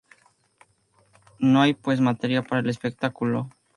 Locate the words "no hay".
1.37-1.75